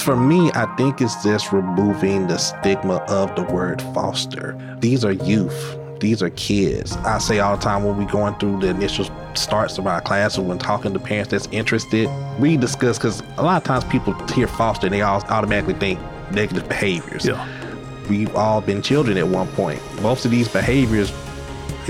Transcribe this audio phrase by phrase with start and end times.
[0.00, 4.58] For me, I think it's just removing the stigma of the word foster.
[4.80, 5.78] These are youth.
[6.00, 6.96] These are kids.
[6.96, 10.38] I say all the time when we're going through the initial starts of our class
[10.38, 12.08] and when talking to parents that's interested,
[12.40, 16.00] we discuss because a lot of times people hear foster and they all automatically think
[16.32, 17.26] negative behaviors.
[17.26, 17.46] Yeah.
[18.08, 19.80] We've all been children at one point.
[20.02, 21.12] Most of these behaviors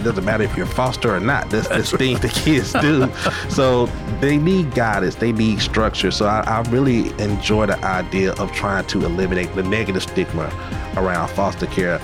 [0.01, 1.51] it doesn't matter if you're foster or not.
[1.51, 3.11] That's the thing the kids do.
[3.51, 3.87] So
[4.21, 5.15] they need guidance.
[5.15, 6.11] They need structure.
[6.11, 10.47] So I, I, really enjoy the idea of trying to eliminate the negative stigma
[10.97, 11.99] around foster care.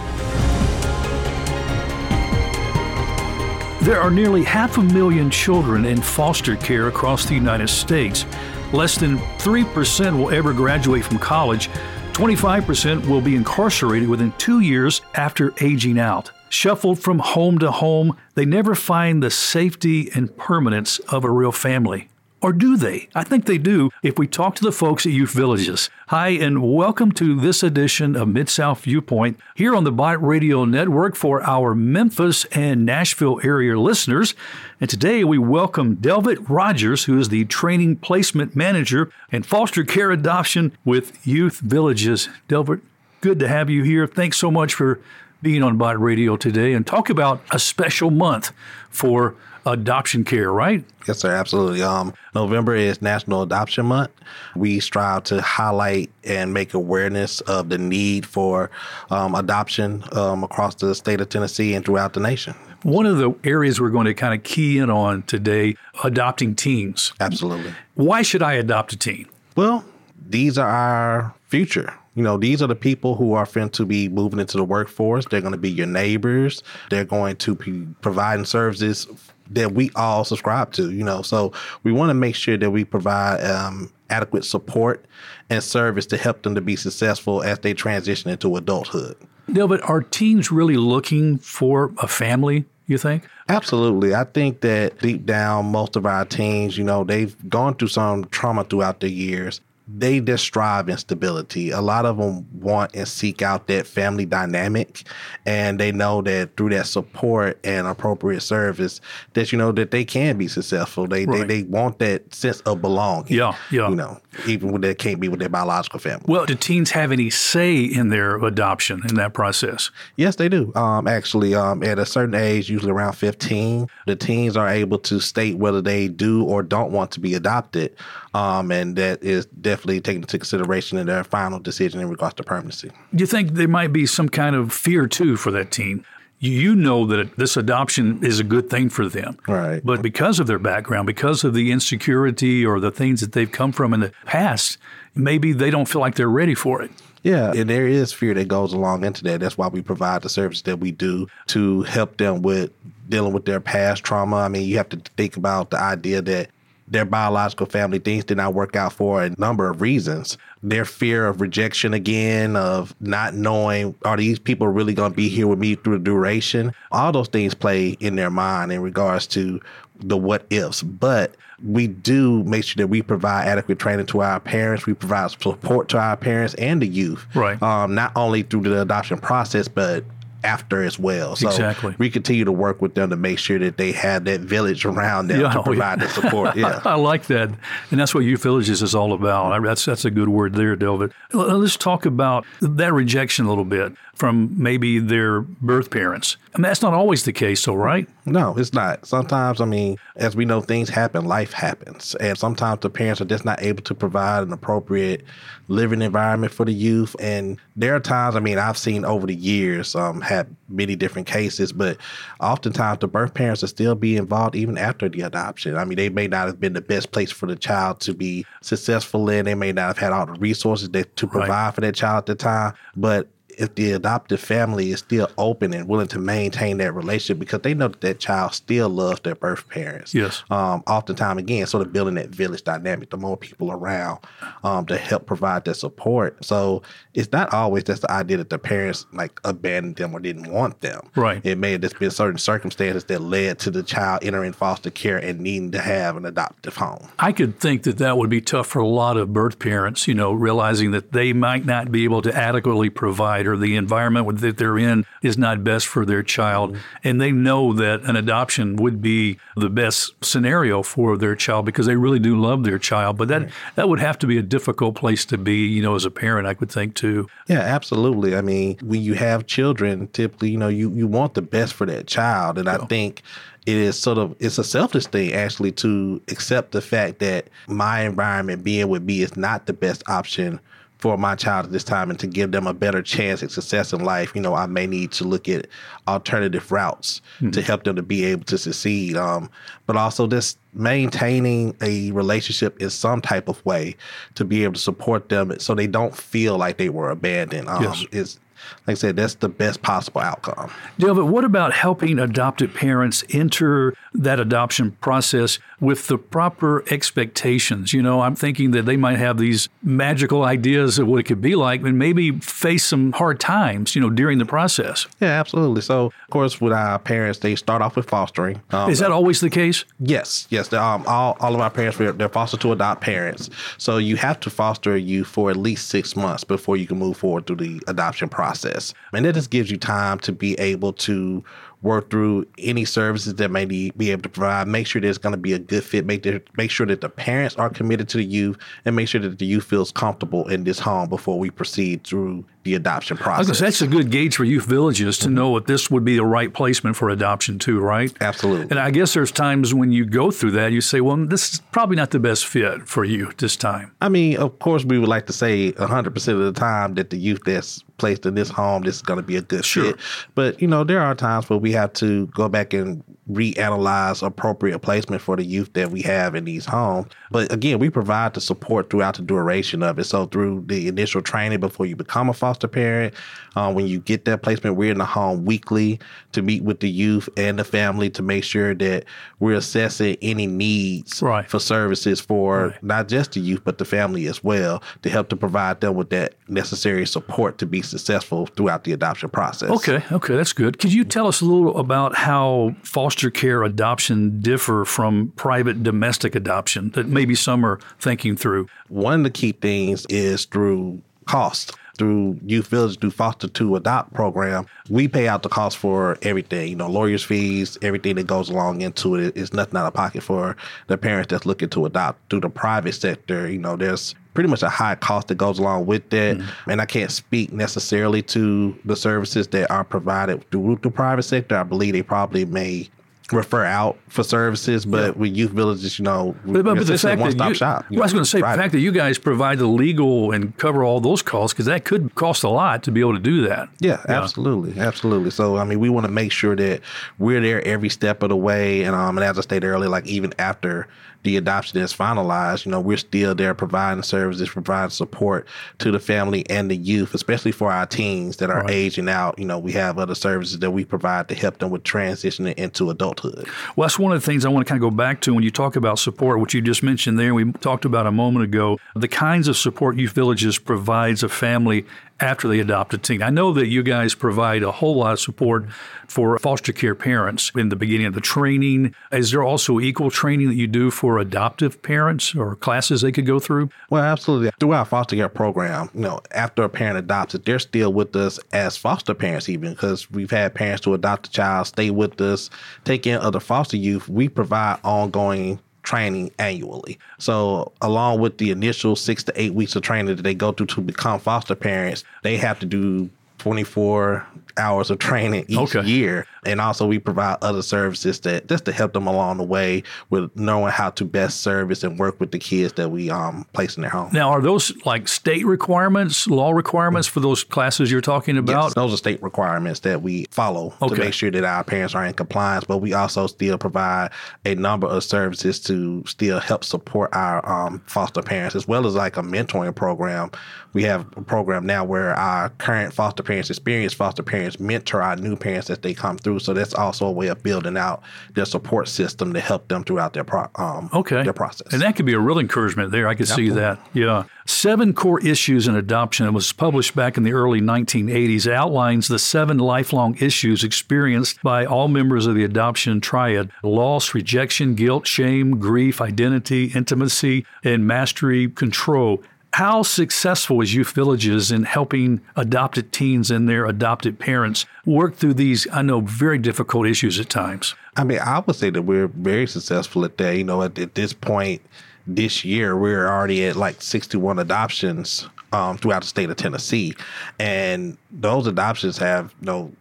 [3.83, 8.27] There are nearly half a million children in foster care across the United States.
[8.73, 11.71] Less than 3% will ever graduate from college.
[12.13, 16.33] 25% will be incarcerated within two years after aging out.
[16.49, 21.53] Shuffled from home to home, they never find the safety and permanence of a real
[21.53, 22.09] family.
[22.41, 23.09] Or do they?
[23.15, 25.91] I think they do if we talk to the folks at Youth Villages.
[26.09, 30.65] Hi, and welcome to this edition of Mid South Viewpoint here on the Bott Radio
[30.65, 34.35] Network for our Memphis and Nashville area listeners.
[34.81, 40.13] And today we welcome Delvit Rogers, who is the Training Placement Manager and Foster Care
[40.13, 42.29] Adoption with Youth Villages.
[42.49, 42.83] Delvit,
[43.23, 44.07] good to have you here.
[44.07, 45.01] Thanks so much for
[45.47, 48.51] being on Bott Radio today and talk about a special month
[48.91, 50.85] for adoption care, right?
[51.07, 51.33] Yes, sir.
[51.33, 51.83] Absolutely.
[51.83, 54.11] Um, November is National Adoption Month.
[54.57, 58.73] We strive to highlight and make awareness of the need for
[59.11, 62.57] um, adoption um, across the state of Tennessee and throughout the nation.
[62.83, 67.13] One of the areas we're going to kind of key in on today, adopting teens.
[67.21, 67.73] Absolutely.
[67.95, 69.29] Why should I adopt a teen?
[69.55, 69.85] Well,
[70.29, 71.95] these are our future.
[72.17, 75.27] You know, these are the people who are going to be moving into the workforce.
[75.27, 76.63] They're going to be your neighbors.
[76.89, 79.07] They're going to be providing services
[79.51, 81.21] that we all subscribe to, you know.
[81.21, 85.05] So we want to make sure that we provide um, adequate support
[85.51, 89.17] and service to help them to be successful as they transition into adulthood.
[89.47, 92.65] No, but are teens really looking for a family?
[92.87, 93.29] You think?
[93.49, 94.15] Absolutely.
[94.15, 98.25] I think that deep down, most of our teens, you know, they've gone through some
[98.27, 101.71] trauma throughout the years they just strive in stability.
[101.71, 105.05] A lot of them want and seek out that family dynamic,
[105.45, 109.01] and they know that through that support and appropriate service,
[109.35, 111.07] that you know that they can be successful.
[111.07, 111.47] They right.
[111.47, 113.33] they, they want that sense of belonging.
[113.33, 113.89] Yeah, yeah.
[113.89, 116.25] You know, even when they can't be with their biological family.
[116.27, 119.93] Well, do teens have any say in their adoption in that process?
[120.17, 120.73] Yes, they do.
[120.75, 125.21] Um, actually, um, at a certain age, usually around fifteen, the teens are able to
[125.21, 127.95] state whether they do or don't want to be adopted,
[128.35, 132.35] um, and that is definitely definitely taken into consideration in their final decision in regards
[132.35, 132.91] to permanency.
[133.15, 136.05] Do you think there might be some kind of fear too for that team?
[136.39, 139.39] You know that this adoption is a good thing for them.
[139.47, 139.85] Right.
[139.85, 143.73] But because of their background, because of the insecurity or the things that they've come
[143.73, 144.79] from in the past,
[145.15, 146.91] maybe they don't feel like they're ready for it.
[147.23, 149.41] Yeah, and there is fear that goes along into that.
[149.41, 152.71] That's why we provide the service that we do to help them with
[153.09, 154.37] dealing with their past trauma.
[154.37, 156.51] I mean, you have to think about the idea that
[156.89, 160.39] their biological family things did not work out for a number of reasons.
[160.63, 165.29] Their fear of rejection again, of not knowing are these people really going to be
[165.29, 166.73] here with me through the duration?
[166.93, 169.61] All those things play in their mind in regards to
[169.99, 170.83] the what ifs.
[170.83, 174.87] But we do make sure that we provide adequate training to our parents.
[174.87, 177.27] We provide support to our parents and the youth.
[177.35, 177.61] Right.
[177.63, 180.05] Um, not only through the adoption process, but
[180.47, 181.37] after as well.
[181.37, 181.95] So exactly.
[181.99, 185.27] we continue to work with them to make sure that they have that village around
[185.29, 186.07] them yeah, to oh, provide yeah.
[186.07, 186.47] the support.
[186.57, 186.81] Yeah.
[186.85, 187.51] I like that.
[187.91, 189.63] And that's what Youth Villages is all about.
[189.63, 191.13] That's, that's a good word there, Delvit.
[191.33, 196.37] Let's talk about that rejection a little bit from maybe their birth parents.
[196.55, 198.09] I mean, that's not always the case, though, right?
[198.29, 199.07] No, it's not.
[199.07, 202.17] Sometimes, I mean, as we know, things happen, life happens.
[202.17, 205.23] And sometimes the parents are just not able to provide an appropriate
[205.69, 207.15] living environment for the youth.
[207.21, 211.29] And there are times, I mean, I've seen over the years, um, had many different
[211.29, 211.99] cases, but
[212.41, 215.77] oftentimes the birth parents will still be involved even after the adoption.
[215.77, 218.45] I mean, they may not have been the best place for the child to be
[218.61, 219.45] successful in.
[219.45, 221.75] They may not have had all the resources that, to provide right.
[221.75, 225.89] for that child at the time, but if the adoptive family is still open and
[225.89, 229.69] willing to maintain that relationship because they know that that child still loves their birth
[229.69, 230.15] parents.
[230.15, 230.45] Yes.
[230.51, 234.19] Um, oftentimes, again, sort of building that village dynamic, the more people around
[234.63, 236.45] um, to help provide that support.
[236.45, 236.83] So
[237.15, 240.81] it's not always just the idea that the parents like abandoned them or didn't want
[240.81, 241.01] them.
[241.15, 241.41] Right.
[241.45, 245.19] It may have just been certain circumstances that led to the child entering foster care
[245.19, 247.09] and needing to have an adoptive home.
[247.19, 250.15] I could think that that would be tough for a lot of birth parents, you
[250.15, 254.41] know, realizing that they might not be able to adequately provide right or the environment
[254.41, 256.73] that they're in is not best for their child.
[256.73, 256.81] Mm-hmm.
[257.05, 261.87] And they know that an adoption would be the best scenario for their child because
[261.87, 263.17] they really do love their child.
[263.17, 263.51] But that, right.
[263.77, 266.47] that would have to be a difficult place to be, you know, as a parent,
[266.47, 267.29] I would think too.
[267.49, 268.37] Yeah, absolutely.
[268.37, 271.87] I mean, when you have children, typically, you know, you, you want the best for
[271.87, 272.59] that child.
[272.59, 273.23] And I think
[273.67, 278.03] it is sort of it's a selfish thing actually to accept the fact that my
[278.03, 280.61] environment being with me is not the best option
[280.99, 283.93] for my child at this time and to give them a better chance at success
[283.93, 285.67] in life, you know, I may need to look at
[286.09, 287.51] alternative routes mm-hmm.
[287.51, 289.17] to help them to be able to succeed.
[289.17, 289.51] Um,
[289.87, 293.97] but also just maintaining a relationship in some type of way
[294.35, 297.83] to be able to support them so they don't feel like they were abandoned um,
[297.83, 298.05] yes.
[298.13, 298.41] is
[298.87, 300.71] like I said, that's the best possible outcome.
[300.99, 307.93] Delvit, what about helping adopted parents enter that adoption process with the proper expectations?
[307.93, 311.41] You know, I'm thinking that they might have these magical ideas of what it could
[311.41, 315.07] be like and maybe face some hard times, you know, during the process.
[315.21, 315.83] Yeah, absolutely.
[315.83, 318.61] So, of course, with our parents, they start off with fostering.
[318.71, 319.85] Um, Is that always the case?
[320.01, 320.73] Yes, yes.
[320.73, 323.49] Um, all, all of our parents, they're foster to adopt parents.
[323.79, 327.17] So you have to foster you for at least six months before you can move
[327.17, 328.93] forward through the adoption process.
[329.13, 331.45] And that just gives you time to be able to
[331.83, 334.67] work through any services that may be able to provide.
[334.67, 336.07] Make sure there's going to be a good fit.
[336.07, 339.21] Make there, make sure that the parents are committed to the youth, and make sure
[339.21, 343.61] that the youth feels comfortable in this home before we proceed through the adoption process.
[343.61, 345.35] That's a good gauge for youth villages to mm-hmm.
[345.35, 348.13] know if this would be the right placement for adoption too, right?
[348.21, 348.67] Absolutely.
[348.71, 351.61] And I guess there's times when you go through that, you say, well, this is
[351.71, 353.93] probably not the best fit for you this time.
[354.01, 357.17] I mean, of course, we would like to say 100% of the time that the
[357.17, 359.93] youth that's placed in this home, this is going to be a good sure.
[359.93, 360.01] fit.
[360.35, 364.79] But, you know, there are times where we have to go back and reanalyze appropriate
[364.79, 367.09] placement for the youth that we have in these homes.
[367.31, 370.05] But again, we provide the support throughout the duration of it.
[370.05, 373.15] So through the initial training before you become a foster parent,
[373.57, 375.99] uh, when you get that placement, we're in the home weekly
[376.33, 379.05] to meet with the youth and the family to make sure that
[379.41, 381.51] we're assessing any needs right.
[381.51, 382.83] for services for right.
[382.83, 386.11] not just the youth but the family as well to help to provide them with
[386.11, 389.71] that necessary support to be successful throughout the adoption process.
[389.71, 390.79] Okay, okay, that's good.
[390.79, 396.35] Could you tell us a little about how foster care adoption differ from private domestic
[396.35, 398.69] adoption that maybe some are thinking through?
[398.89, 404.13] One of the key things is through cost through Youth Village, through Foster to Adopt
[404.13, 406.69] program, we pay out the cost for everything.
[406.69, 410.23] You know, lawyers' fees, everything that goes along into it is nothing out of pocket
[410.23, 412.31] for the parents that's looking to adopt.
[412.31, 415.87] Through the private sector, you know, there's pretty much a high cost that goes along
[415.87, 416.37] with that.
[416.37, 416.71] Mm-hmm.
[416.71, 421.57] And I can't speak necessarily to the services that are provided through the private sector.
[421.57, 422.89] I believe they probably may
[423.33, 425.21] refer out for services, but yeah.
[425.21, 428.05] with youth villages, you know, but, but, but the fact that you, shop, well, I
[428.05, 431.01] was going to say the fact that you guys provide the legal and cover all
[431.01, 433.69] those costs because that could cost a lot to be able to do that.
[433.81, 435.31] Yeah, yeah, absolutely, absolutely.
[435.31, 436.81] So I mean, we want to make sure that
[437.19, 440.07] we're there every step of the way, and um, and as I stated earlier, like
[440.07, 440.89] even after
[441.27, 445.47] the adoption is finalized, you know, we're still there providing services, providing support
[445.79, 448.71] to the family and the youth, especially for our teens that are right.
[448.71, 449.37] aging out.
[449.37, 452.91] You know, we have other services that we provide to help them with transitioning into
[452.91, 453.49] adulthood.
[453.75, 455.43] Well, that's one of the things I want to kind of go back to when
[455.43, 457.35] you talk about support, which you just mentioned there.
[457.35, 461.85] We talked about a moment ago the kinds of support Youth Villages provides a family
[462.21, 463.23] after they adopt a teen.
[463.23, 465.67] I know that you guys provide a whole lot of support
[466.09, 468.95] for foster care parents in the beginning of the training.
[469.13, 473.27] Is there also equal training that you do for adoptive parents or classes they could
[473.27, 473.71] go through?
[473.91, 474.51] Well, absolutely.
[474.59, 478.15] Through our foster care program, you know, after a parent adopts it, they're still with
[478.17, 482.21] us as foster parents, even because we've had parents to adopt a child, stay with
[482.21, 482.51] us,
[482.85, 484.09] take in other foster youth.
[484.09, 486.99] We provide ongoing training annually.
[487.19, 490.67] So, along with the initial six to eight weeks of training that they go through
[490.67, 495.87] to become foster parents, they have to do 24 hours of training each okay.
[495.87, 496.27] year.
[496.45, 500.35] And also we provide other services that just to help them along the way with
[500.37, 503.83] knowing how to best service and work with the kids that we um place in
[503.83, 504.11] their home.
[504.13, 508.65] Now are those like state requirements, law requirements for those classes you're talking about?
[508.65, 510.95] Yes, those are state requirements that we follow okay.
[510.95, 514.11] to make sure that our parents are in compliance, but we also still provide
[514.45, 518.95] a number of services to still help support our um, foster parents as well as
[518.95, 520.31] like a mentoring program.
[520.73, 525.17] We have a program now where our current foster parents, experienced foster parents mentor our
[525.17, 526.41] new parents as they come through.
[526.41, 528.03] So that's also a way of building out
[528.35, 531.23] their support system to help them throughout their pro- um, okay.
[531.23, 531.73] their process.
[531.73, 533.09] And that could be a real encouragement there.
[533.09, 533.79] I could see that.
[533.93, 534.25] Yeah.
[534.47, 536.27] Seven Core Issues in Adoption.
[536.27, 538.47] It was published back in the early 1980s.
[538.47, 544.15] It outlines the seven lifelong issues experienced by all members of the adoption triad loss,
[544.15, 549.23] rejection, guilt, shame, grief, identity, intimacy, and mastery control
[549.57, 555.33] How successful is Youth Villages in helping adopted teens and their adopted parents work through
[555.33, 557.75] these, I know, very difficult issues at times?
[557.97, 560.37] I mean, I would say that we're very successful at that.
[560.37, 561.63] You know, at, at this point
[562.07, 566.95] this year, we're already at like 61 adoptions um, throughout the state of Tennessee.
[567.39, 569.73] And those adoptions have, you know,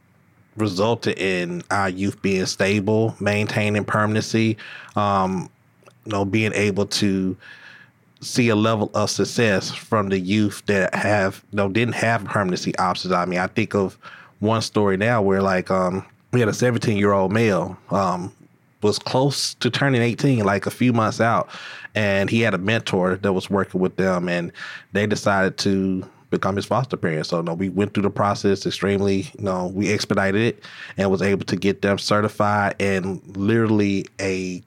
[0.55, 4.55] resulted in our youth being stable, maintaining permanency,
[4.95, 5.49] um,
[6.05, 7.35] you know, being able to
[8.25, 12.75] see a level of success from the youth that have you know didn't have permanency
[12.77, 13.13] options.
[13.13, 13.97] I mean, I think of
[14.39, 18.33] one story now where like um we had a 17 year old male um
[18.81, 21.49] was close to turning 18 like a few months out
[21.95, 24.51] and he had a mentor that was working with them and
[24.91, 27.25] they decided to become his foster parent.
[27.25, 30.63] So no, we went through the process extremely, you know, we expedited it
[30.97, 34.61] and was able to get them certified and literally a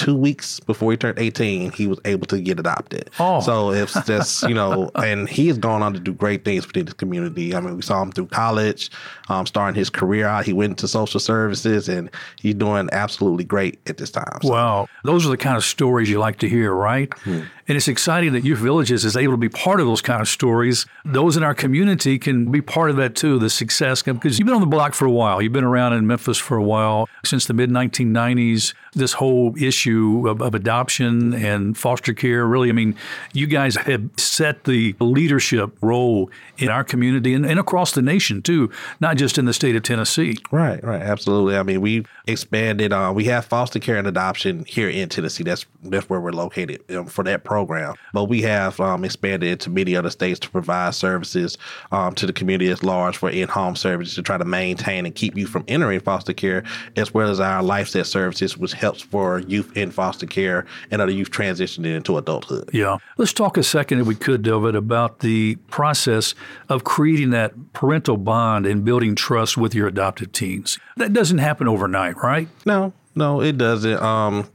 [0.00, 3.10] two weeks before he turned 18, he was able to get adopted.
[3.20, 3.40] Oh.
[3.40, 6.86] So it's just, you know, and he has gone on to do great things within
[6.86, 7.54] the community.
[7.54, 8.90] I mean, we saw him through college,
[9.28, 10.46] um, starting his career out.
[10.46, 12.08] He went into social services and
[12.40, 14.38] he's doing absolutely great at this time.
[14.40, 14.48] So.
[14.48, 14.88] Wow.
[15.04, 17.12] Those are the kind of stories you like to hear, right?
[17.18, 17.42] Hmm.
[17.70, 20.26] And it's exciting that Youth Villages is able to be part of those kind of
[20.26, 20.86] stories.
[21.04, 24.56] Those in our community can be part of that too, the success, because you've been
[24.56, 25.40] on the block for a while.
[25.40, 27.08] You've been around in Memphis for a while.
[27.24, 32.72] Since the mid 1990s, this whole issue of, of adoption and foster care really, I
[32.72, 32.96] mean,
[33.34, 38.42] you guys have set the leadership role in our community and, and across the nation
[38.42, 40.36] too, not just in the state of Tennessee.
[40.50, 41.56] Right, right, absolutely.
[41.56, 42.92] I mean, we've expanded.
[42.92, 45.44] Uh, we have foster care and adoption here in Tennessee.
[45.44, 47.94] That's that's where we're located um, for that program program.
[48.12, 51.58] But we have um, expanded into many other states to provide services
[51.92, 55.36] um, to the community at large for in-home services to try to maintain and keep
[55.36, 56.64] you from entering foster care,
[56.96, 61.12] as well as our LifeSet services, which helps for youth in foster care and other
[61.12, 62.70] youth transitioning into adulthood.
[62.72, 62.98] Yeah.
[63.18, 66.34] Let's talk a second, if we could, David, about the process
[66.68, 70.78] of creating that parental bond and building trust with your adopted teens.
[70.96, 72.48] That doesn't happen overnight, right?
[72.64, 74.00] No, no, it doesn't.
[74.00, 74.48] Um,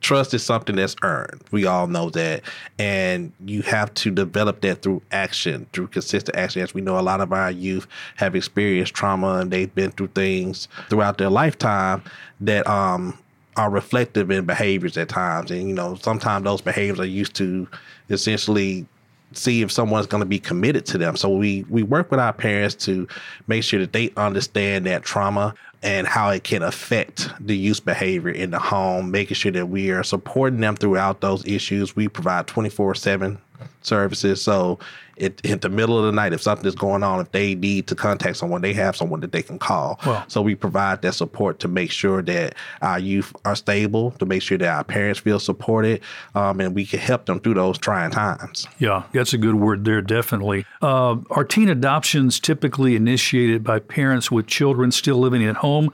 [0.00, 1.42] trust is something that's earned.
[1.50, 2.42] We all know that.
[2.78, 6.62] And you have to develop that through action, through consistent action.
[6.62, 10.08] As we know, a lot of our youth have experienced trauma and they've been through
[10.08, 12.02] things throughout their lifetime
[12.40, 13.18] that um,
[13.56, 15.50] are reflective in behaviors at times.
[15.50, 17.68] And, you know, sometimes those behaviors are used to
[18.08, 18.86] essentially
[19.32, 21.16] see if someone's going to be committed to them.
[21.16, 23.06] So we we work with our parents to
[23.46, 28.30] make sure that they understand that trauma and how it can affect the youth behavior
[28.30, 31.96] in the home, making sure that we are supporting them throughout those issues.
[31.96, 33.38] We provide 24 7
[33.82, 34.42] services.
[34.42, 34.78] So
[35.20, 37.86] it, in the middle of the night, if something is going on, if they need
[37.88, 40.00] to contact someone, they have someone that they can call.
[40.06, 44.26] Well, so we provide that support to make sure that our youth are stable, to
[44.26, 46.00] make sure that our parents feel supported,
[46.34, 48.66] um, and we can help them through those trying times.
[48.78, 50.64] Yeah, that's a good word there, definitely.
[50.80, 55.92] Uh, are teen adoptions typically initiated by parents with children still living at home?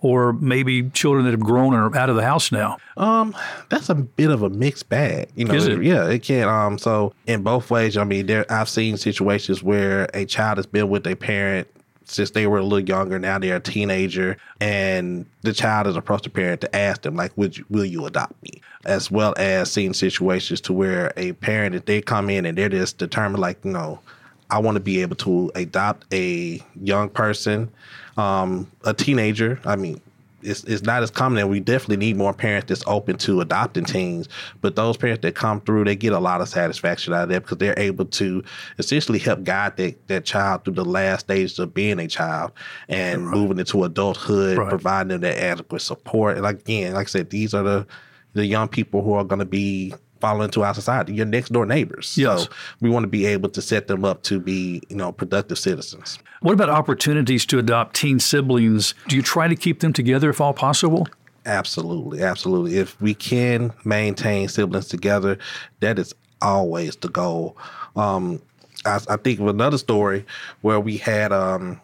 [0.00, 2.78] Or maybe children that have grown and are out of the house now?
[2.96, 3.34] Um,
[3.68, 5.28] that's a bit of a mixed bag.
[5.34, 5.82] You know, Is it?
[5.82, 6.48] yeah, it can.
[6.48, 10.66] Um, so in both ways, I mean, there I've seen situations where a child has
[10.66, 11.68] been with a parent
[12.04, 13.18] since they were a little younger.
[13.18, 17.36] Now they're a teenager, and the child has approached the parent to ask them, like,
[17.36, 21.74] "Would you, will you adopt me?" As well as seeing situations to where a parent,
[21.74, 24.00] if they come in and they're just determined, like, you know,
[24.50, 27.70] I want to be able to adopt a young person
[28.18, 29.60] um, a teenager.
[29.64, 30.00] I mean,
[30.42, 33.84] it's, it's not as common and we definitely need more parents that's open to adopting
[33.84, 34.28] teens
[34.60, 37.42] but those parents that come through they get a lot of satisfaction out of that
[37.42, 38.42] because they're able to
[38.78, 42.52] essentially help guide that, that child through the last stages of being a child
[42.88, 43.34] and right.
[43.34, 44.68] moving into adulthood right.
[44.68, 47.86] providing them that adequate support and again like i said these are the
[48.34, 51.66] the young people who are going to be fall into our society, your next door
[51.66, 52.16] neighbors.
[52.16, 52.44] Yes.
[52.44, 55.58] So we want to be able to set them up to be, you know, productive
[55.58, 56.18] citizens.
[56.40, 58.94] What about opportunities to adopt teen siblings?
[59.08, 61.08] Do you try to keep them together if all possible?
[61.46, 62.76] Absolutely, absolutely.
[62.76, 65.38] If we can maintain siblings together,
[65.80, 67.56] that is always the goal.
[67.96, 68.40] Um,
[68.84, 70.24] I, I, think of another story
[70.60, 71.80] where we had um,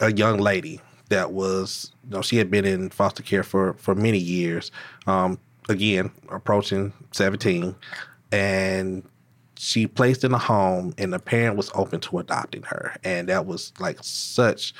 [0.00, 3.94] a young lady that was, you know, she had been in foster care for for
[3.94, 4.70] many years.
[5.06, 5.38] Um,
[5.72, 7.74] again approaching 17
[8.30, 9.02] and
[9.56, 12.96] she placed in a home and the parent was open to adopting her.
[13.04, 14.74] And that was like such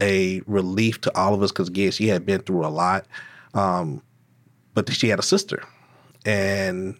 [0.00, 3.06] a relief to all of us because again she had been through a lot
[3.54, 4.02] um,
[4.74, 5.62] but she had a sister.
[6.26, 6.98] And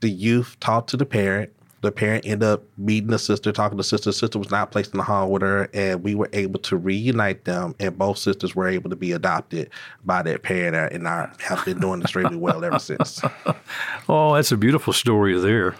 [0.00, 1.52] the youth talked to the parent
[1.84, 4.10] the parent ended up meeting the sister, talking to the sister.
[4.10, 6.76] The sister was not placed in the home with her, and we were able to
[6.76, 9.70] reunite them, and both sisters were able to be adopted
[10.04, 13.22] by their parent, and I have been doing extremely well ever since.
[14.08, 15.76] oh, that's a beautiful story there.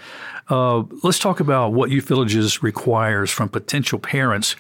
[0.49, 4.57] Uh, let's talk about what Youth Villages requires from potential parents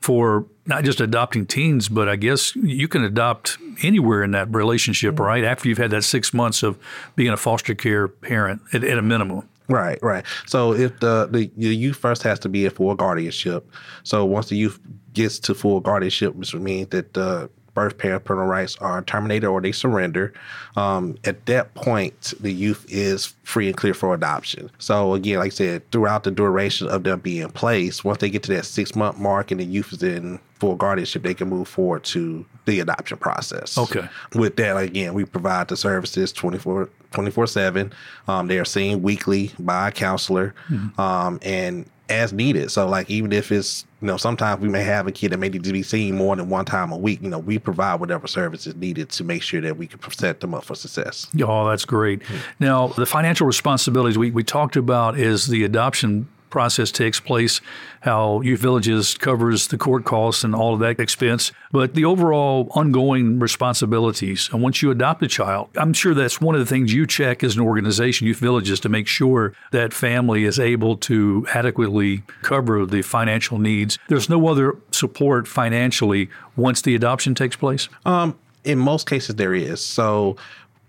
[0.00, 5.14] for not just adopting teens, but I guess you can adopt anywhere in that relationship,
[5.14, 5.24] mm-hmm.
[5.24, 5.44] right?
[5.44, 6.78] After you've had that six months of
[7.16, 9.48] being a foster care parent at, at a minimum.
[9.72, 10.24] Right, right.
[10.46, 13.70] So if the, the the youth first has to be a full guardianship.
[14.02, 14.78] So once the youth
[15.14, 19.60] gets to full guardianship, which means that the birth parent parental rights are terminated or
[19.60, 20.32] they surrender,
[20.76, 24.70] um, at that point, the youth is free and clear for adoption.
[24.78, 28.42] So, again, like I said, throughout the duration of them being placed, once they get
[28.44, 31.66] to that six month mark and the youth is in full guardianship, they can move
[31.66, 33.76] forward to the adoption process.
[33.76, 34.08] Okay.
[34.34, 37.92] With that, again, we provide the services 24 24 7.
[38.28, 40.54] Um, they are seen weekly by a counselor.
[40.68, 41.00] Mm-hmm.
[41.00, 42.70] Um, and as needed.
[42.70, 45.48] So like even if it's you know sometimes we may have a kid that may
[45.48, 47.22] need to be seen more than one time a week.
[47.22, 50.40] You know we provide whatever service is needed to make sure that we can set
[50.40, 51.28] them up for success.
[51.42, 52.20] Oh, that's great.
[52.20, 52.64] Mm-hmm.
[52.64, 57.60] Now the financial responsibilities we we talked about is the adoption process takes place,
[58.02, 62.68] how Youth Villages covers the court costs and all of that expense, but the overall
[62.76, 64.48] ongoing responsibilities.
[64.52, 67.42] And once you adopt a child, I'm sure that's one of the things you check
[67.42, 72.86] as an organization, Youth Villages, to make sure that family is able to adequately cover
[72.86, 73.98] the financial needs.
[74.08, 77.88] There's no other support financially once the adoption takes place?
[78.04, 79.80] Um, in most cases, there is.
[79.80, 80.36] So,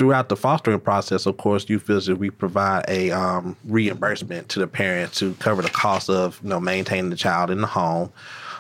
[0.04, 4.60] throughout the fostering process, of course, you feel that we provide a um, reimbursement to
[4.60, 8.12] the parent to cover the cost of you know maintaining the child in the home.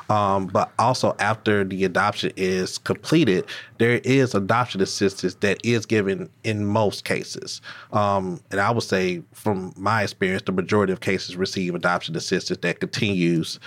[0.10, 3.46] Um, but also after the adoption is completed,
[3.78, 7.60] there is adoption assistance that is given in most cases.
[7.92, 12.60] Um, and I would say, from my experience, the majority of cases receive adoption assistance
[12.62, 13.60] that continues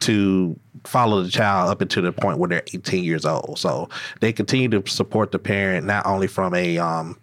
[0.00, 3.58] to follow the child up until the point where they're 18 years old.
[3.58, 3.88] So
[4.20, 7.18] they continue to support the parent not only from a um,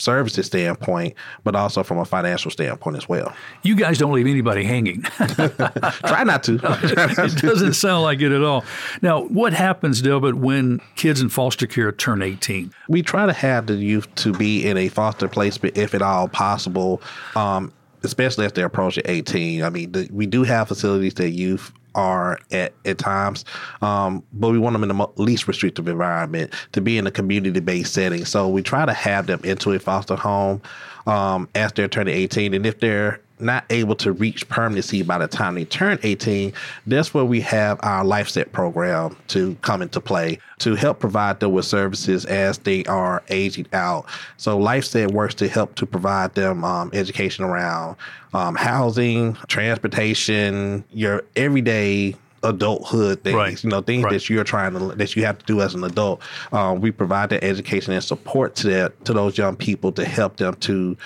[0.00, 3.34] services standpoint, but also from a financial standpoint as well.
[3.62, 5.02] You guys don't leave anybody hanging.
[5.02, 6.54] Try not to.
[6.62, 8.64] it doesn't sound like it at all.
[9.02, 12.72] Now, what happens, Delbert, when kids in foster care turn 18?
[12.88, 16.28] We try to have the youth to be in a foster placement if at all
[16.28, 17.02] possible.
[17.36, 19.62] Um, especially as they're approaching 18.
[19.62, 23.44] I mean, the, we do have facilities that youth are at, at times.
[23.82, 27.60] Um, but we want them in the least restrictive environment to be in a community
[27.60, 28.24] based setting.
[28.24, 30.62] So we try to have them into a foster home
[31.06, 32.54] um, as they're turning 18.
[32.54, 36.52] And if they're not able to reach permanency by the time they turn 18,
[36.86, 41.52] that's where we have our LifeSet program to come into play to help provide them
[41.52, 44.06] with services as they are aging out.
[44.36, 47.96] So LifeSet works to help to provide them um, education around
[48.34, 53.64] um, housing, transportation, your everyday adulthood things, right.
[53.64, 54.12] you know, things right.
[54.12, 56.22] that you're trying to that you have to do as an adult.
[56.52, 60.36] Um, we provide that education and support to that to those young people to help
[60.36, 60.96] them to, you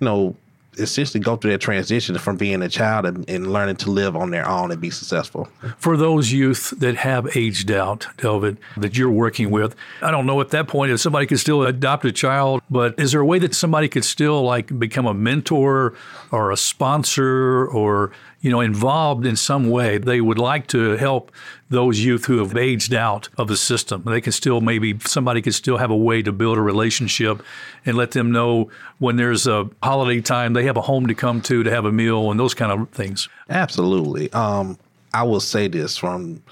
[0.00, 0.36] know,
[0.80, 4.30] essentially go through that transition from being a child and, and, learning to live on
[4.30, 5.48] their own and be successful.
[5.78, 10.40] For those youth that have aged out, Delvit, that you're working with, I don't know
[10.40, 13.38] at that point if somebody could still adopt a child, but is there a way
[13.40, 15.94] that somebody could still like become a mentor
[16.30, 19.98] or a sponsor or you know, involved in some way.
[19.98, 21.30] They would like to help
[21.68, 24.02] those youth who have aged out of the system.
[24.04, 27.42] They can still maybe somebody could still have a way to build a relationship
[27.84, 31.40] and let them know when there's a holiday time they have a home to come
[31.42, 33.28] to to have a meal and those kind of things.
[33.48, 34.32] Absolutely.
[34.32, 34.78] Um,
[35.12, 36.42] I will say this from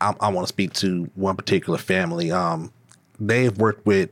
[0.00, 2.32] I, I want to speak to one particular family.
[2.32, 2.72] Um,
[3.18, 4.10] they've worked with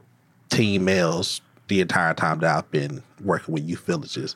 [0.50, 4.34] teen males the entire time that I've been working with youth villages.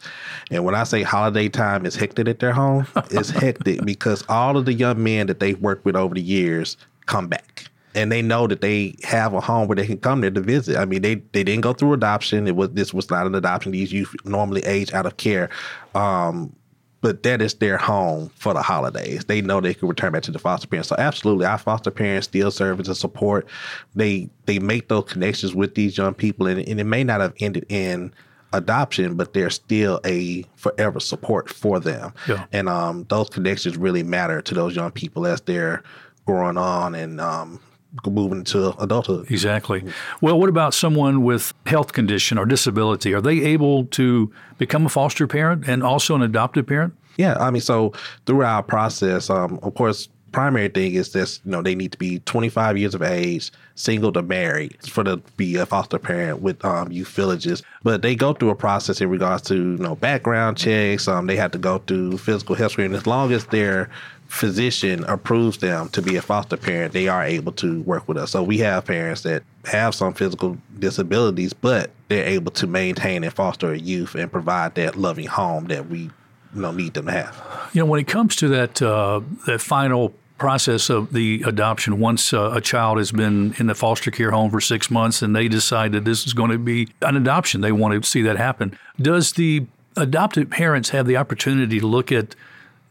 [0.51, 4.57] And when I say holiday time is hectic at their home, it's hectic because all
[4.57, 7.67] of the young men that they've worked with over the years come back.
[7.95, 10.79] And they know that they have a home where they can come there to visit.
[10.79, 12.47] I mean, they, they didn't go through adoption.
[12.47, 13.73] It was this was not an adoption.
[13.73, 15.51] These youth normally age out of care.
[15.95, 16.57] Um,
[17.03, 19.25] but that is their home for the holidays.
[19.27, 20.89] They know they can return back to the foster parents.
[20.89, 23.47] So absolutely, our foster parents still serve as a support.
[23.95, 27.35] They they make those connections with these young people, and, and it may not have
[27.41, 28.15] ended in
[28.55, 32.15] adoption, but they're still a forever support for them.
[32.29, 32.47] Yeah.
[32.53, 35.83] And um, those connections really matter to those young people as they're
[36.27, 37.61] growing on and um,
[38.07, 39.31] moving into adulthood.
[39.31, 39.85] Exactly.
[40.21, 43.13] Well, what about someone with health condition or disability?
[43.15, 46.95] Are they able to become a foster parent and also an adoptive parent?
[47.17, 47.93] Yeah, I mean, so
[48.27, 51.99] through our process, um, of course, primary thing is this, you know, they need to
[51.99, 56.65] be 25 years of age, single to married for to be a foster parent with
[56.65, 57.63] um, youth villages.
[57.83, 61.07] But they go through a process in regards to, you know, background checks.
[61.07, 62.97] Um, they have to go through physical health screening.
[62.97, 63.91] As long as they're
[64.33, 68.31] physician approves them to be a foster parent, they are able to work with us.
[68.31, 73.33] So we have parents that have some physical disabilities, but they're able to maintain and
[73.33, 76.11] foster a youth and provide that loving home that we
[76.55, 77.71] you know need them to have.
[77.75, 82.33] You know, when it comes to that uh, that final process of the adoption, once
[82.33, 85.47] uh, a child has been in the foster care home for six months and they
[85.47, 88.77] decide that this is going to be an adoption, they want to see that happen.
[88.99, 92.35] Does the adoptive parents have the opportunity to look at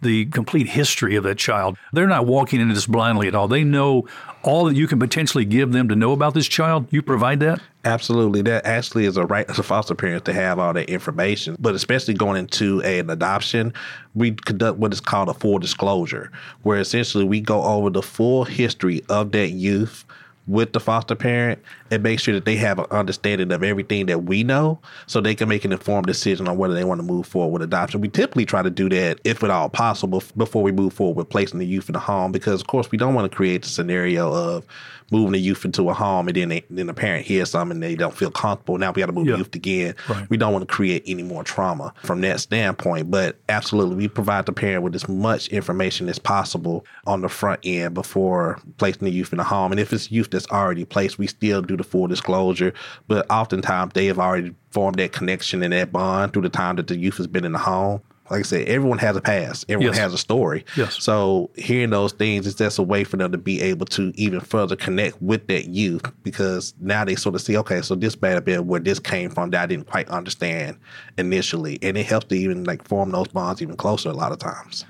[0.01, 1.77] the complete history of that child.
[1.93, 3.47] They're not walking into this blindly at all.
[3.47, 4.07] They know
[4.43, 6.87] all that you can potentially give them to know about this child.
[6.89, 7.61] You provide that?
[7.85, 8.41] Absolutely.
[8.41, 11.55] That actually is a right as a foster parent to have all that information.
[11.59, 13.73] But especially going into an adoption,
[14.15, 16.31] we conduct what is called a full disclosure,
[16.63, 20.05] where essentially we go over the full history of that youth
[20.47, 24.23] with the foster parent and make sure that they have an understanding of everything that
[24.23, 27.25] we know so they can make an informed decision on whether they want to move
[27.25, 28.01] forward with adoption.
[28.01, 31.29] We typically try to do that, if at all possible, before we move forward with
[31.29, 33.69] placing the youth in a home because, of course, we don't want to create the
[33.69, 34.65] scenario of
[35.11, 37.83] moving the youth into a home and then they, then the parent hears something and
[37.83, 38.77] they don't feel comfortable.
[38.77, 39.35] Now we got to move yeah.
[39.37, 39.93] youth again.
[40.09, 40.29] Right.
[40.29, 43.11] We don't want to create any more trauma from that standpoint.
[43.11, 47.59] But absolutely, we provide the parent with as much information as possible on the front
[47.63, 49.71] end before placing the youth in a home.
[49.71, 52.73] And if it's youth that's already placed, we still do the full disclosure.
[53.07, 56.87] But oftentimes they have already formed that connection and that bond through the time that
[56.87, 59.65] the youth has been in the home like I said, everyone has a past.
[59.67, 60.01] Everyone yes.
[60.01, 60.63] has a story.
[60.77, 61.03] Yes.
[61.03, 64.39] So hearing those things is just a way for them to be able to even
[64.39, 68.45] further connect with that youth because now they sort of see, okay, so this bad
[68.45, 70.77] bit where this came from that I didn't quite understand
[71.17, 71.77] initially.
[71.81, 74.85] And it helps to even like form those bonds even closer a lot of times.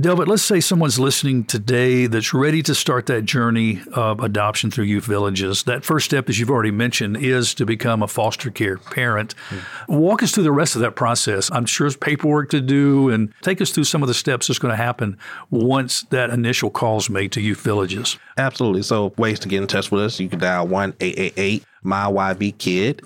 [0.00, 4.86] Delbert, let's say someone's listening today that's ready to start that journey of adoption through
[4.86, 5.64] youth villages.
[5.64, 9.34] That first step, as you've already mentioned, is to become a foster care parent.
[9.50, 9.98] Mm.
[9.98, 11.50] Walk us through the rest of that process.
[11.52, 14.58] I'm sure there's paperwork to do, and take us through some of the steps that's
[14.58, 15.18] going to happen
[15.50, 18.18] once that initial call is made to youth villages.
[18.38, 18.82] Absolutely.
[18.82, 22.56] So, ways to get in touch with us you can dial 1 888 My YV
[22.58, 23.02] Kid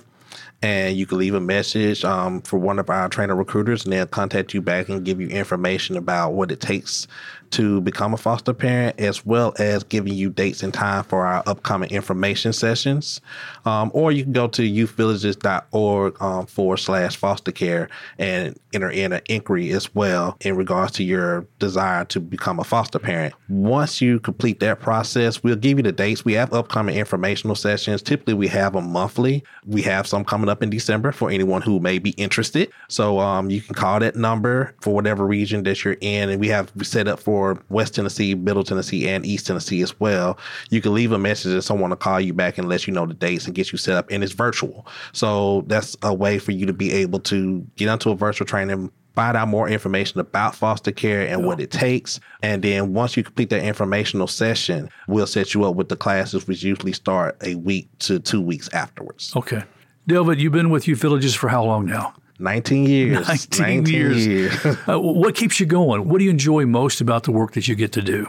[0.66, 4.05] and you can leave a message um, for one of our trainer recruiters and they'll
[4.05, 7.07] contact you back and give you information about what it takes
[7.53, 11.43] to become a foster parent, as well as giving you dates and time for our
[11.47, 13.21] upcoming information sessions.
[13.65, 19.13] Um, or you can go to youthvillages.org um, forward slash foster care and enter in
[19.13, 23.35] an inquiry as well in regards to your desire to become a foster parent.
[23.49, 26.25] Once you complete that process, we'll give you the dates.
[26.25, 28.03] We have upcoming informational sessions.
[28.03, 29.45] Typically, we have them monthly.
[29.65, 32.71] We have some coming up in December for anyone who may be interested.
[32.89, 36.49] So um, you can call that number for whatever region that you're in, and we
[36.49, 40.38] have set up for for West Tennessee, Middle Tennessee, and East Tennessee as well.
[40.70, 43.05] You can leave a message and someone will call you back and let you know
[43.05, 44.11] the dates and get you set up.
[44.11, 44.87] And it's virtual.
[45.12, 48.90] So that's a way for you to be able to get onto a virtual training
[49.14, 52.20] find out more information about foster care and what it takes.
[52.42, 56.46] And then once you complete that informational session, we'll set you up with the classes,
[56.46, 59.33] which usually start a week to two weeks afterwards.
[59.35, 59.62] Okay.
[60.07, 62.14] Delbert, you've been with Youth Villages for how long now?
[62.38, 63.29] 19 years.
[63.29, 64.27] 19, 19 years.
[64.27, 64.66] years.
[64.88, 66.09] uh, what keeps you going?
[66.09, 68.27] What do you enjoy most about the work that you get to do?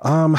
[0.00, 0.36] Um,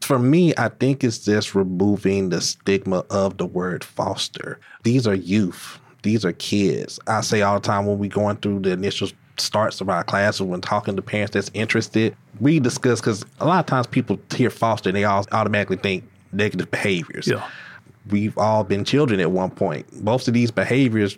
[0.00, 4.58] for me, I think it's just removing the stigma of the word foster.
[4.82, 5.78] These are youth.
[6.02, 6.98] These are kids.
[7.06, 9.08] I say all the time when we going through the initial
[9.38, 13.60] starts of our classes when talking to parents that's interested, we discuss because a lot
[13.60, 17.26] of times people hear foster and they all automatically think negative behaviors.
[17.26, 17.48] Yeah.
[18.10, 20.02] We've all been children at one point.
[20.02, 21.16] Most of these behaviors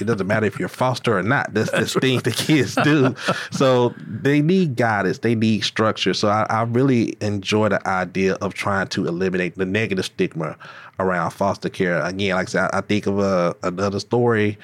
[0.00, 1.52] it doesn't matter if you're foster or not.
[1.52, 2.02] That's, That's the right.
[2.02, 3.14] things the kids do.
[3.50, 5.18] so they need guidance.
[5.18, 6.14] They need structure.
[6.14, 10.56] So I, I, really enjoy the idea of trying to eliminate the negative stigma
[10.98, 12.00] around foster care.
[12.02, 14.58] Again, like I said, I, I think of a, another story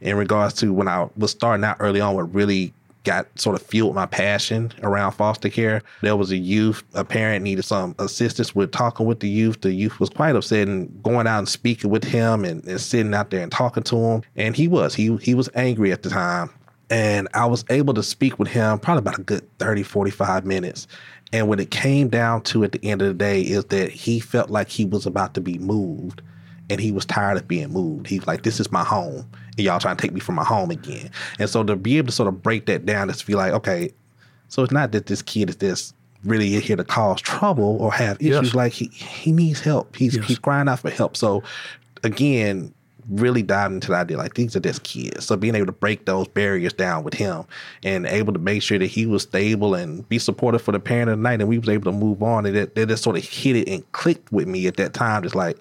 [0.00, 3.66] in regards to when I was starting out early on with really got sort of
[3.66, 5.82] fueled my passion around foster care.
[6.02, 9.60] There was a youth, a parent needed some assistance with talking with the youth.
[9.60, 13.14] The youth was quite upset and going out and speaking with him and, and sitting
[13.14, 14.22] out there and talking to him.
[14.36, 16.50] And he was, he he was angry at the time.
[16.90, 20.86] And I was able to speak with him probably about a good 30, 45 minutes.
[21.32, 24.20] And when it came down to at the end of the day is that he
[24.20, 26.20] felt like he was about to be moved
[26.68, 28.06] and he was tired of being moved.
[28.06, 30.70] He's like, this is my home and y'all trying to take me from my home
[30.70, 31.10] again.
[31.38, 33.52] And so to be able to sort of break that down is to be like,
[33.52, 33.92] okay,
[34.48, 38.16] so it's not that this kid is this really here to cause trouble or have
[38.20, 38.48] issues.
[38.48, 38.54] Yes.
[38.54, 39.96] Like he he needs help.
[39.96, 40.26] He's yes.
[40.26, 41.16] he's crying out for help.
[41.16, 41.42] So
[42.04, 42.72] again,
[43.08, 45.24] really diving into the idea like these are just kids.
[45.24, 47.44] So being able to break those barriers down with him
[47.82, 51.10] and able to make sure that he was stable and be supportive for the parent
[51.10, 53.16] of the night and we was able to move on and that, that just sort
[53.16, 55.22] of hit it and clicked with me at that time.
[55.22, 55.58] Just like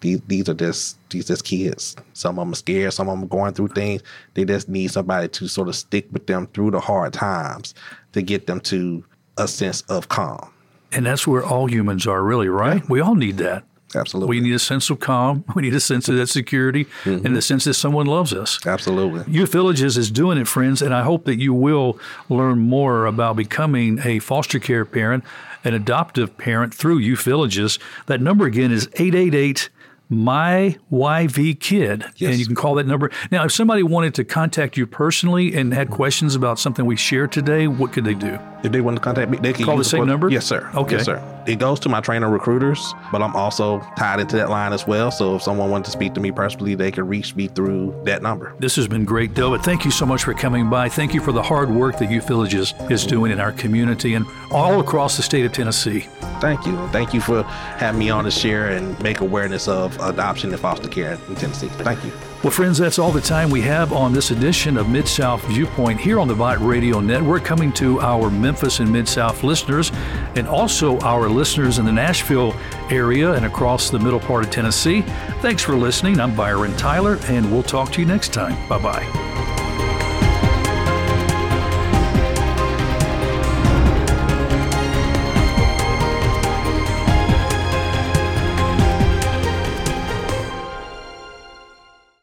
[0.00, 1.96] these these are just these just kids.
[2.12, 2.92] Some of them are scared.
[2.92, 4.02] Some of them are going through things.
[4.34, 7.74] They just need somebody to sort of stick with them through the hard times
[8.12, 9.04] to get them to
[9.38, 10.52] a sense of calm.
[10.92, 12.82] And that's where all humans are, really, right?
[12.82, 12.88] Yeah.
[12.88, 13.64] We all need that.
[13.96, 14.36] Absolutely.
[14.36, 15.44] We need a sense of calm.
[15.54, 17.24] We need a sense of that security mm-hmm.
[17.24, 18.64] and the sense that someone loves us.
[18.66, 19.24] Absolutely.
[19.32, 23.36] Youth Villages is doing it, friends, and I hope that you will learn more about
[23.36, 25.24] becoming a foster care parent,
[25.62, 27.78] an adoptive parent through Youth Villages.
[28.06, 29.68] That number again is 888-
[30.14, 32.04] my YV Kid.
[32.16, 32.30] Yes.
[32.30, 33.10] And you can call that number.
[33.30, 37.32] Now, if somebody wanted to contact you personally and had questions about something we shared
[37.32, 38.38] today, what could they do?
[38.62, 40.30] If they want to contact me, they can call the same number.
[40.30, 40.70] Yes, sir.
[40.74, 41.42] Okay, yes, sir.
[41.46, 45.10] It goes to my trainer recruiters, but I'm also tied into that line as well.
[45.10, 48.22] So if someone wanted to speak to me personally, they can reach me through that
[48.22, 48.54] number.
[48.58, 49.62] This has been great, Delbert.
[49.62, 50.88] Thank you so much for coming by.
[50.88, 54.24] Thank you for the hard work that Youth Villages is doing in our community and
[54.50, 56.06] all across the state of Tennessee.
[56.40, 56.76] Thank you.
[56.88, 60.88] Thank you for having me on to share and make awareness of adoption and foster
[60.88, 61.68] care in Tennessee.
[61.68, 62.12] Thank you.
[62.42, 65.98] Well, friends, that's all the time we have on this edition of Mid South Viewpoint
[65.98, 69.90] here on the Bott Radio Network, coming to our Memphis and Mid South listeners
[70.36, 72.54] and also our listeners in the Nashville
[72.90, 75.00] area and across the middle part of Tennessee.
[75.40, 76.20] Thanks for listening.
[76.20, 78.68] I'm Byron Tyler, and we'll talk to you next time.
[78.68, 79.33] Bye bye.